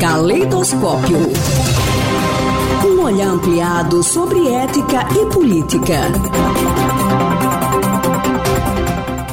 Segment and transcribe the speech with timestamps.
[0.00, 1.18] Caleidoscópio.
[2.86, 5.98] Um olhar ampliado sobre ética e política.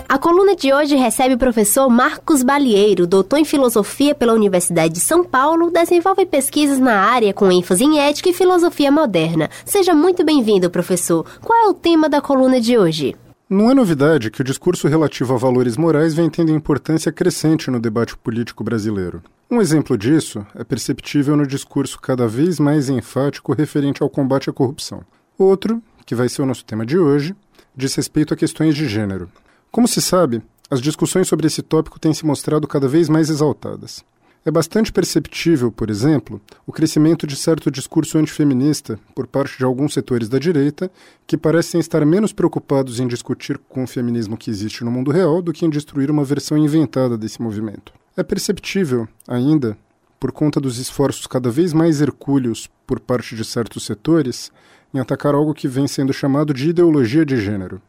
[0.10, 5.00] A coluna de hoje recebe o professor Marcos Balieiro, doutor em filosofia pela Universidade de
[5.00, 9.50] São Paulo, desenvolve pesquisas na área com ênfase em ética e filosofia moderna.
[9.64, 11.26] Seja muito bem-vindo, professor.
[11.42, 13.16] Qual é o tema da coluna de hoje?
[13.50, 17.80] Não é novidade que o discurso relativo a valores morais vem tendo importância crescente no
[17.80, 19.24] debate político brasileiro.
[19.50, 24.54] Um exemplo disso é perceptível no discurso cada vez mais enfático referente ao combate à
[24.54, 25.02] corrupção.
[25.36, 27.36] Outro, que vai ser o nosso tema de hoje,
[27.76, 29.28] diz respeito a questões de gênero.
[29.72, 34.06] Como se sabe, as discussões sobre esse tópico têm se mostrado cada vez mais exaltadas.
[34.46, 39.94] É bastante perceptível, por exemplo, o crescimento de certo discurso antifeminista por parte de alguns
[39.94, 40.90] setores da direita
[41.28, 45.42] que parecem estar menos preocupados em discutir com o feminismo que existe no mundo real
[45.42, 47.92] do que em destruir uma versão inventada desse movimento.
[48.16, 49.78] É perceptível, ainda,
[50.18, 54.52] por conta dos esforços cada vez mais hercúleos por parte de certos setores
[54.94, 57.82] em atacar algo que vem sendo chamado de ideologia de gênero.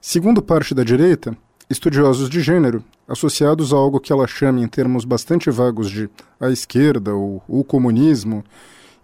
[0.00, 1.36] Segundo parte da direita,
[1.68, 6.08] estudiosos de gênero, associados a algo que ela chama em termos bastante vagos de
[6.38, 8.44] a esquerda ou o comunismo,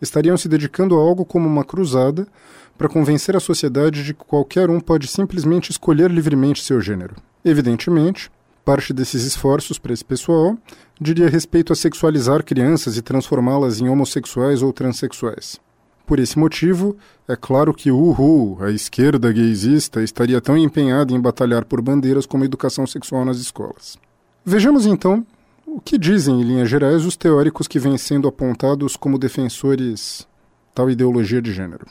[0.01, 2.27] estariam se dedicando a algo como uma cruzada
[2.79, 7.17] para convencer a sociedade de que qualquer um pode simplesmente escolher livremente seu gênero.
[7.45, 8.31] Evidentemente,
[8.65, 10.57] parte desses esforços para esse pessoal
[11.01, 15.59] diria respeito a sexualizar crianças e transformá-las em homossexuais ou transexuais.
[16.07, 21.65] Por esse motivo, é claro que uhul, a esquerda gaysista estaria tão empenhada em batalhar
[21.65, 23.99] por bandeiras como educação sexual nas escolas.
[24.45, 25.27] Vejamos então
[25.67, 30.27] o que dizem, em linhas gerais, os teóricos que vêm sendo apontados como defensores
[30.73, 31.87] tal ideologia de gênero.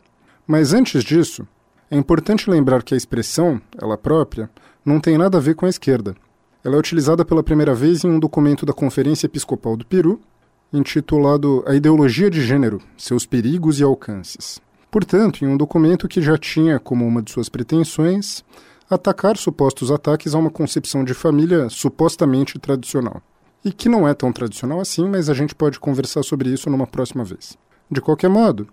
[0.47, 1.45] Mas antes disso,
[1.91, 4.50] é importante lembrar que a expressão, ela própria,
[4.85, 6.16] não tem nada a ver com a esquerda.
[6.63, 10.22] Ela é utilizada pela primeira vez em um documento da Conferência Episcopal do Peru,
[10.71, 14.61] intitulado A Ideologia de Gênero: Seus Perigos e Alcances.
[14.89, 18.44] Portanto, em um documento que já tinha como uma de suas pretensões
[18.90, 23.22] atacar supostos ataques a uma concepção de família supostamente tradicional.
[23.63, 26.85] E que não é tão tradicional assim, mas a gente pode conversar sobre isso numa
[26.85, 27.57] próxima vez.
[27.90, 28.67] De qualquer modo,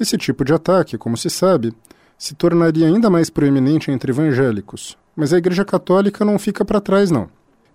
[0.00, 1.72] esse tipo de ataque, como se sabe,
[2.16, 7.10] se tornaria ainda mais proeminente entre evangélicos, mas a Igreja Católica não fica para trás,
[7.10, 7.28] não.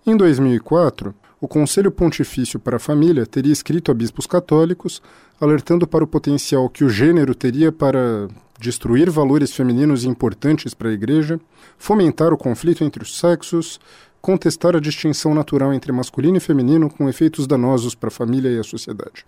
[0.06, 5.00] Em 2004, o Conselho Pontifício para a Família teria escrito a bispos católicos,
[5.40, 8.28] alertando para o potencial que o gênero teria para
[8.60, 11.40] destruir valores femininos importantes para a Igreja,
[11.78, 13.80] fomentar o conflito entre os sexos,
[14.20, 18.58] contestar a distinção natural entre masculino e feminino com efeitos danosos para a família e
[18.58, 19.24] a sociedade.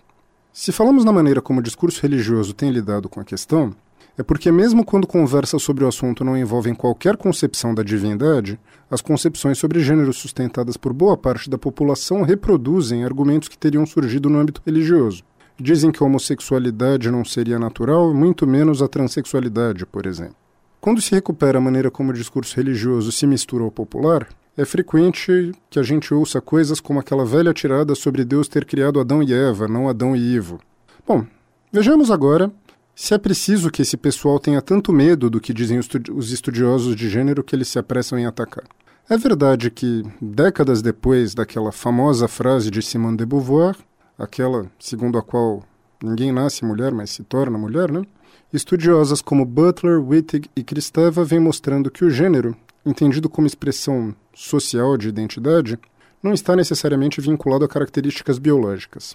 [0.53, 3.75] Se falamos na maneira como o discurso religioso tem lidado com a questão,
[4.19, 8.59] é porque, mesmo quando conversas sobre o assunto não envolvem qualquer concepção da divindade,
[8.91, 14.31] as concepções sobre gênero sustentadas por boa parte da população reproduzem argumentos que teriam surgido
[14.31, 15.23] no âmbito religioso.
[15.59, 20.37] Dizem que a homossexualidade não seria natural, muito menos a transexualidade, por exemplo.
[20.81, 25.53] Quando se recupera a maneira como o discurso religioso se mistura ao popular, é frequente
[25.69, 29.33] que a gente ouça coisas como aquela velha tirada sobre Deus ter criado Adão e
[29.33, 30.59] Eva, não Adão e Ivo.
[31.07, 31.27] Bom,
[31.71, 32.51] vejamos agora
[32.99, 37.11] se é preciso que esse pessoal tenha tanto medo do que dizem os estudiosos de
[37.11, 38.65] gênero que eles se apressam em atacar.
[39.07, 43.77] É verdade que, décadas depois daquela famosa frase de Simone de Beauvoir,
[44.19, 45.63] aquela segundo a qual
[46.03, 48.03] ninguém nasce mulher, mas se torna mulher, né?
[48.51, 54.97] Estudiosas como Butler, Wittig e Kristeva vêm mostrando que o gênero, entendido como expressão social
[54.97, 55.79] de identidade,
[56.23, 59.15] não está necessariamente vinculado a características biológicas.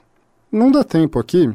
[0.52, 1.52] Não dá tempo aqui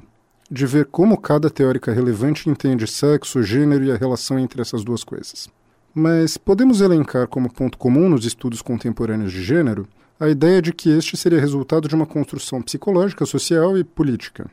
[0.51, 5.03] de ver como cada teórica relevante entende sexo, gênero e a relação entre essas duas
[5.03, 5.49] coisas.
[5.95, 10.91] Mas podemos elencar como ponto comum nos estudos contemporâneos de gênero a ideia de que
[10.91, 14.51] este seria resultado de uma construção psicológica, social e política.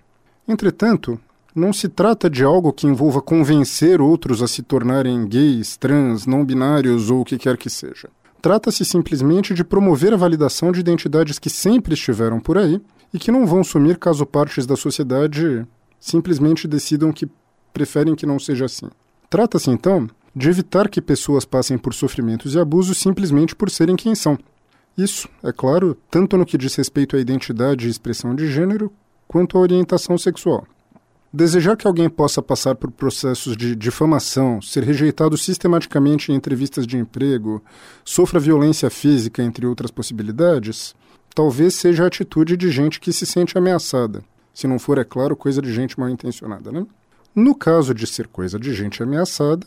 [0.48, 1.20] Entretanto,
[1.56, 6.44] não se trata de algo que envolva convencer outros a se tornarem gays, trans, não
[6.44, 8.10] binários ou o que quer que seja.
[8.42, 12.82] Trata-se simplesmente de promover a validação de identidades que sempre estiveram por aí
[13.14, 15.66] e que não vão sumir caso partes da sociedade
[16.04, 17.30] simplesmente decidam que
[17.72, 18.90] preferem que não seja assim.
[19.30, 20.06] Trata-se, então,
[20.36, 24.38] de evitar que pessoas passem por sofrimentos e abusos simplesmente por serem quem são.
[24.98, 28.92] Isso, é claro, tanto no que diz respeito à identidade e expressão de gênero,
[29.30, 30.68] quanto à orientação sexual.
[31.32, 36.98] Desejar que alguém possa passar por processos de difamação, ser rejeitado sistematicamente em entrevistas de
[36.98, 37.64] emprego,
[38.04, 40.94] sofra violência física, entre outras possibilidades,
[41.34, 44.22] talvez seja a atitude de gente que se sente ameaçada,
[44.54, 46.86] se não for, é claro, coisa de gente mal intencionada, né?
[47.36, 49.66] No caso de ser coisa de gente ameaçada,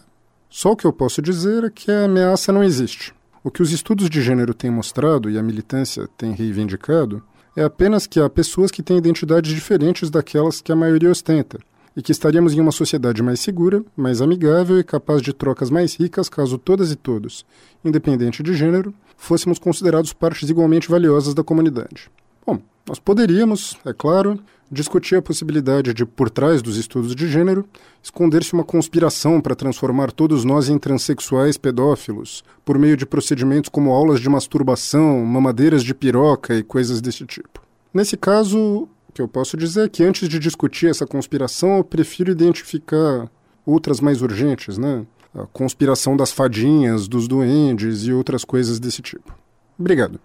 [0.49, 3.13] só o que eu posso dizer é que a ameaça não existe.
[3.43, 7.23] O que os estudos de gênero têm mostrado e a militância tem reivindicado
[7.57, 11.59] é apenas que há pessoas que têm identidades diferentes daquelas que a maioria ostenta,
[11.97, 15.95] e que estaríamos em uma sociedade mais segura, mais amigável e capaz de trocas mais
[15.95, 17.47] ricas caso todas e todos,
[17.85, 22.11] independente de gênero, fôssemos considerados partes igualmente valiosas da comunidade.
[22.47, 24.39] Bom, nós poderíamos, é claro,
[24.71, 27.65] discutir a possibilidade de, por trás dos estudos de gênero,
[28.03, 33.91] esconder-se uma conspiração para transformar todos nós em transexuais pedófilos, por meio de procedimentos como
[33.91, 37.61] aulas de masturbação, mamadeiras de piroca e coisas desse tipo.
[37.93, 41.85] Nesse caso, o que eu posso dizer é que antes de discutir essa conspiração, eu
[41.85, 43.31] prefiro identificar
[43.65, 45.05] outras mais urgentes, né?
[45.35, 49.35] A conspiração das fadinhas, dos duendes e outras coisas desse tipo.
[49.79, 50.19] Obrigado.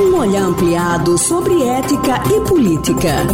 [0.00, 3.24] Um olhar ampliado sobre ética e política.